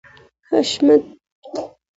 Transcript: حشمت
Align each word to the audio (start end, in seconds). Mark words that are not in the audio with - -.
حشمت 0.49 1.01